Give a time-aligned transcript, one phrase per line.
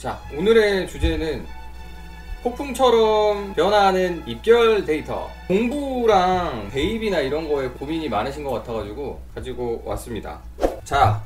[0.00, 1.44] 자, 오늘의 주제는
[2.42, 5.28] 폭풍처럼 변화하는 입결 데이터.
[5.46, 10.40] 공부랑 대입이나 이런 거에 고민이 많으신 것 같아가지고 가지고 왔습니다.
[10.84, 11.22] 자,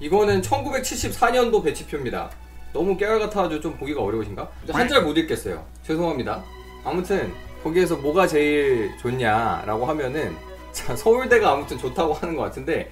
[0.00, 2.28] 이거는 1974년도 배치표입니다.
[2.72, 4.50] 너무 깨알 같아가지고 좀 보기가 어려우신가?
[4.72, 5.64] 한자 못 읽겠어요.
[5.84, 6.42] 죄송합니다.
[6.82, 7.32] 아무튼
[7.62, 10.36] 거기에서 뭐가 제일 좋냐라고 하면은
[10.72, 12.90] 자, 서울대가 아무튼 좋다고 하는 것 같은데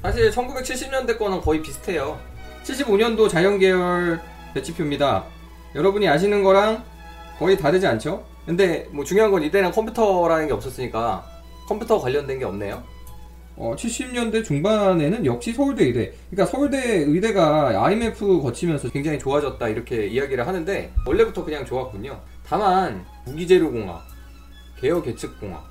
[0.00, 2.29] 사실 1970년대 거는 거의 비슷해요.
[2.64, 4.20] 75년도 자연계열
[4.54, 5.24] 배치표입니다.
[5.74, 6.84] 여러분이 아시는 거랑
[7.38, 8.24] 거의 다르지 않죠?
[8.44, 11.24] 근데 뭐 중요한 건 이때는 컴퓨터라는 게 없었으니까
[11.66, 12.82] 컴퓨터 관련된 게 없네요.
[13.56, 16.12] 어, 70년대 중반에는 역시 서울대 의대.
[16.30, 22.18] 그러니까 서울대 의대가 IMF 거치면서 굉장히 좋아졌다 이렇게 이야기를 하는데 원래부터 그냥 좋았군요.
[22.46, 24.02] 다만 무기재료공학,
[24.80, 25.62] 개혁예측공학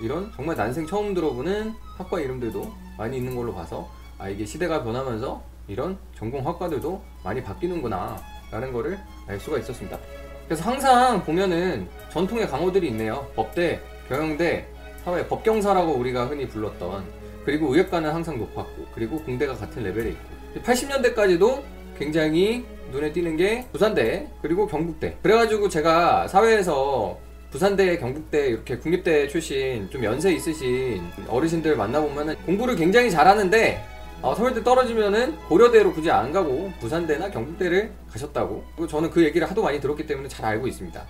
[0.00, 5.42] 이런 정말 난생 처음 들어보는 학과 이름들도 많이 있는 걸로 봐서 아 이게 시대가 변하면서
[5.68, 8.16] 이런 전공 학과들도 많이 바뀌는구나
[8.50, 9.98] 라는 거를 알 수가 있었습니다.
[10.46, 13.26] 그래서 항상 보면은 전통의 강호들이 있네요.
[13.36, 14.66] 법대, 경영대,
[15.04, 17.04] 사회 법경사라고 우리가 흔히 불렀던
[17.44, 21.62] 그리고 의학과는 항상 높았고 그리고 공대가 같은 레벨에 있고 80년대까지도
[21.98, 27.18] 굉장히 눈에 띄는 게 부산대 그리고 경북대 그래가지고 제가 사회에서
[27.50, 34.62] 부산대, 경북대 이렇게 국립대 출신 좀 연세 있으신 어르신들 만나보면은 공부를 굉장히 잘하는데 어, 서울대
[34.64, 40.28] 떨어지면은 고려대로 굳이 안 가고 부산대나 경북대를 가셨다고 저는 그 얘기를 하도 많이 들었기 때문에
[40.28, 41.00] 잘 알고 있습니다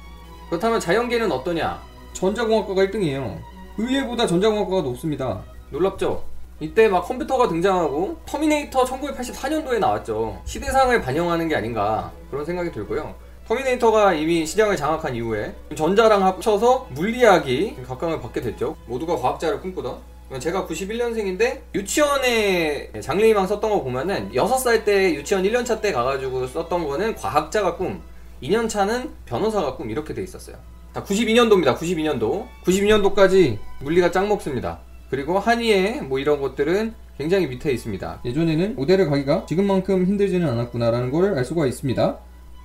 [0.48, 1.80] 그렇다면 자연계는 어떠냐
[2.12, 3.38] 전자공학과가 1등이에요.
[3.76, 5.42] 의예보다 전자공학과가 높습니다.
[5.70, 6.24] 놀랍죠?
[6.58, 10.40] 이때 막 컴퓨터가 등장하고 터미네이터 1984년도에 나왔죠.
[10.44, 13.14] 시대상을 반영하는 게 아닌가 그런 생각이 들고요.
[13.46, 18.76] 터미네이터가 이미 시장을 장악한 이후에 전자랑 합쳐서 물리학이 각광을 받게 됐죠.
[18.86, 19.98] 모두가 과학자를 꿈꾸던.
[20.38, 27.14] 제가 91년생인데 유치원에 장래희망 썼던 거 보면은 6살 때 유치원 1년차 때 가가지고 썼던 거는
[27.14, 28.02] 과학자가 꿈,
[28.42, 30.56] 2년차는 변호사가 꿈 이렇게 돼 있었어요.
[30.94, 31.76] 자, 92년도입니다.
[31.76, 32.46] 92년도.
[32.64, 34.80] 92년도까지 물리가 짱 먹습니다.
[35.10, 38.20] 그리고 한의에 뭐 이런 것들은 굉장히 밑에 있습니다.
[38.24, 42.18] 예전에는 오대를 가기가 지금만큼 힘들지는 않았구나라는 걸 알 수가 있습니다.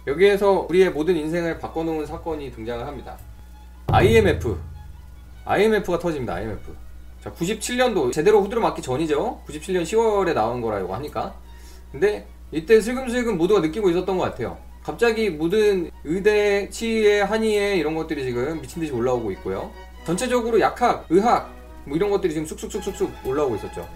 [0.06, 3.18] 여기에서 우리의 모든 인생을 바꿔놓은 사건이 등장을 합니다.
[3.88, 4.58] IMF.
[5.46, 6.36] IMF가 터집니다.
[6.36, 6.72] IMF.
[7.24, 9.44] 자, 97년도 제대로 후드로 맞기 전이죠.
[9.48, 11.34] 97년 10월에 나온 거라고 하니까.
[11.90, 14.58] 근데 이때 슬금슬금 모두가 느끼고 있었던 것 같아요.
[14.84, 19.72] 갑자기 모든 의대, 치의에, 한의에 이런 것들이 지금 미친 듯이 올라오고 있고요.
[20.06, 21.50] 전체적으로 약학, 의학
[21.86, 23.88] 뭐 이런 것들이 지금 쑥쑥쑥쑥쑥 올라오고 있었죠.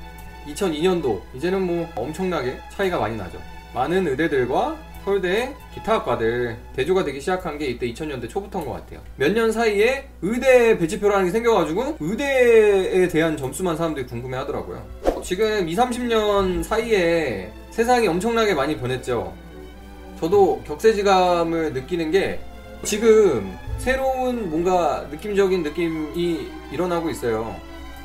[0.47, 3.41] 2002년도 이제는 뭐 엄청나게 차이가 많이 나죠.
[3.73, 4.77] 많은 의대들과
[5.11, 8.99] 서울대 기타 학과들 대조가 되기 시작한 게 이때 2000년대 초부터인 것 같아요.
[9.15, 14.85] 몇 년 사이에 의대 배치표라는 게 생겨가지고 의대에 대한 점수만 사람들이 궁금해 하더라고요.
[15.23, 19.33] 지금 20, 30년 사이에 세상이 엄청나게 많이 변했죠.
[20.19, 22.41] 저도 격세지감을 느끼는 게
[22.83, 27.55] 지금 새로운 뭔가 느낌적인 느낌이 일어나고 있어요.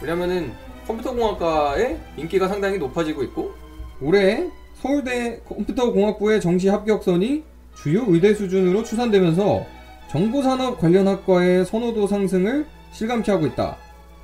[0.00, 0.52] 왜냐면은
[0.86, 3.54] 컴퓨터공학과의 인기가 상당히 높아지고 있고
[4.00, 4.48] 올해
[4.82, 7.44] 서울대 컴퓨터공학부의 정시 합격선이
[7.76, 9.65] 주요 의대 수준으로 추산되면서
[10.10, 13.76] 정보산업 관련 학과의 선호도 상승을 실감케 하고 있다.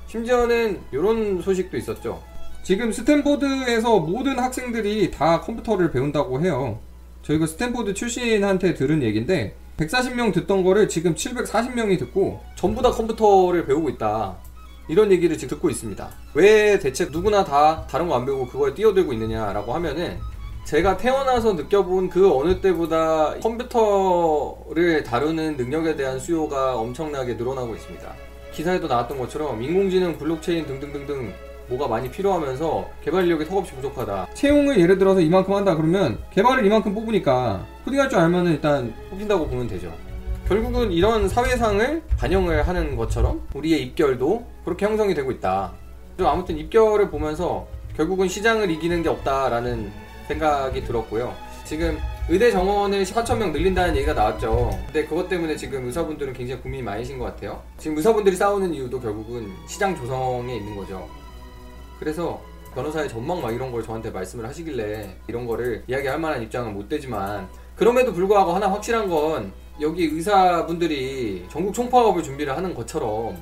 [0.07, 2.21] 심지어는 이런 소식도 있었죠.
[2.61, 6.79] 지금 스탠포드에서 모든 학생들이 다 컴퓨터를 배운다고 해요.
[7.21, 13.89] 저희가 스탠포드 출신한테 들은 얘기인데 140명 듣던 거를 지금 740명이 듣고 전부 다 컴퓨터를 배우고
[13.91, 14.35] 있다.
[14.89, 16.09] 이런 얘기를 지금 듣고 있습니다.
[16.33, 20.17] 왜 대체 누구나 다 다른 거 안 배우고 그거에 뛰어들고 있느냐라고 하면은
[20.69, 28.13] 제가 태어나서 느껴본 그 어느 때보다 컴퓨터를 다루는 능력에 대한 수요가 엄청나게 늘어나고 있습니다.
[28.51, 31.33] 기사에도 나왔던 것처럼 인공지능, 블록체인 등등등등
[31.69, 34.27] 뭐가 많이 필요하면서 개발 인력이 턱없이 부족하다.
[34.35, 39.67] 채용을 예를 들어서 이만큼 한다 그러면 개발을 이만큼 뽑으니까 코딩할 줄 알면은 일단 뽑힌다고 보면
[39.67, 39.91] 되죠.
[40.47, 45.73] 결국은 이런 사회상을 반영을 하는 것처럼 우리의 입결도 그렇게 형성이 되고 있다.
[46.19, 47.65] 아무튼 입결을 보면서
[47.97, 51.35] 결국은 시장을 이기는 게 없다라는 생각이 들었고요.
[51.65, 51.97] 지금
[52.29, 54.69] 의대 정원을 4천 명 늘린다는 얘기가 나왔죠.
[54.85, 57.61] 근데 그것 때문에 지금 의사분들은 굉장히 고민이 많으신 것 같아요.
[57.77, 61.09] 지금 의사분들이 싸우는 이유도 결국은 시장 조성에 있는 거죠.
[61.99, 62.41] 그래서
[62.75, 67.49] 변호사의 전망 막 이런 걸 저한테 말씀을 하시길래 이런 거를 이야기할 만한 입장은 못 되지만
[67.75, 73.37] 그럼에도 불구하고 하나 확실한 건 여기 의사분들이 전국 총파업을 준비를 하는 것처럼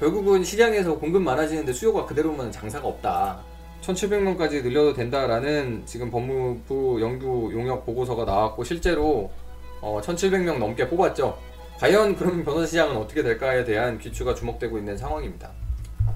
[0.00, 3.53] 결국은 시장에서 공급 많아지는데 수요가 그대로면 장사가 없다.
[3.84, 9.30] 1700명까지 늘려도 된다라는 지금 법무부 연구 용역 보고서가 나왔고 실제로
[9.80, 11.36] 어, 1700명 넘게 뽑았죠.
[11.78, 15.50] 과연 그럼 변호사 시장은 어떻게 될까에 대한 귀추가 주목되고 있는 상황입니다.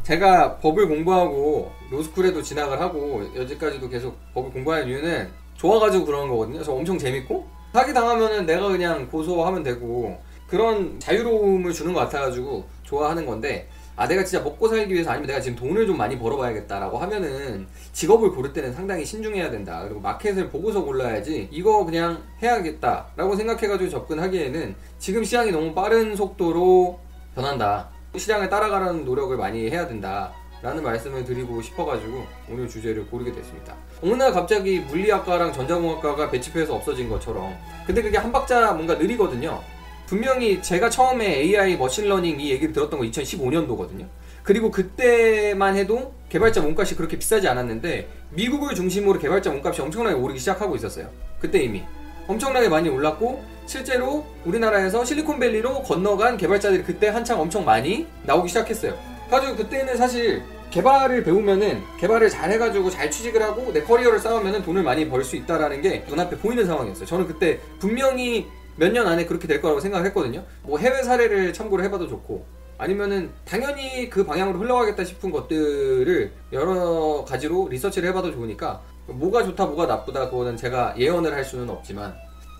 [0.03, 6.63] 제가 법을 공부하고 로스쿨에도 진학을 하고 여기까지도 계속 법을 공부하는 이유는 좋아가지고 그러는 거거든요.
[6.63, 13.27] 저 엄청 재밌고 사기 당하면은 내가 그냥 고소하면 되고 그런 자유로움을 주는 것 같아가지고 좋아하는
[13.27, 13.69] 건데
[13.99, 18.31] 아 내가 진짜 먹고 살기 위해서 아니면 내가 지금 돈을 좀 많이 벌어봐야겠다라고 하면은 직업을
[18.31, 25.25] 고를 때는 상당히 신중해야 된다 그리고 마켓을 보고서 골라야지 이거 그냥 해야겠다라고 생각해가지고 접근하기에는 지금
[25.25, 27.01] 시장이 너무 빠른 속도로
[27.35, 33.75] 변한다 시장을 따라가는 노력을 많이 해야 된다 라는 말씀을 드리고 싶어가지고 오늘 주제를 고르게 됐습니다.
[34.03, 37.57] 어느 날 갑자기 물리학과랑 전자공학과가 배치표에서 없어진 것처럼
[37.87, 39.61] 근데 그게 한 박자 뭔가 느리거든요.
[40.09, 44.07] 분명히 제가 처음에 AI machine learning 이 얘기를 들었던 거 2015년도거든요.
[44.43, 50.77] 그리고 그때만 해도 개발자 몸값이 그렇게 비싸지 않았는데 미국을 중심으로 개발자 몸값이 엄청나게 오르기 시작하고
[50.77, 51.11] 있었어요.
[51.39, 51.83] 그때 이미
[52.27, 58.97] 엄청나게 많이 올랐고 실제로 우리나라에서 실리콘밸리로 건너간 개발자들이 그때 한창 엄청 많이 나오기 시작했어요.
[59.31, 64.83] 가지고 그때는 사실 개발을 배우면은 개발을 잘 해가지고 잘 취직을 하고 내 커리어를 쌓으면은 돈을
[64.83, 67.05] 많이 벌 수 있다라는 게 눈앞에 보이는 상황이었어요.
[67.05, 68.47] 저는 그때 분명히
[68.79, 70.45] 몇 년 안에 그렇게 될 거라고 생각을 했거든요.
[70.63, 72.47] 뭐 해외 사례를 참고를 해봐도 좋고
[72.79, 79.87] 아니면은 당연히 그 방향으로 흘러가겠다 싶은 것들을 여러 가지로 리서치를 해봐도 좋으니까 뭐가 좋다 뭐가
[79.87, 82.15] 나쁘다 그거는 제가 예언을 할 수는 없지만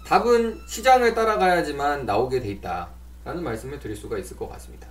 [0.07, 2.89] 답은 시장을 따라가야지만 나오게 돼 있다
[3.25, 4.89] 라는 말씀을 드릴 수가 있을 것 같습니다.